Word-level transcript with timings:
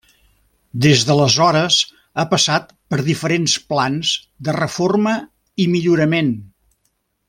Des 0.85 1.03
d'aleshores 1.09 1.77
ha 2.15 2.25
passat 2.33 2.73
per 2.95 2.99
diferents 3.11 3.57
plans 3.75 4.17
de 4.49 4.59
reforma 4.61 5.17
i 5.67 5.73
millorament. 5.79 6.37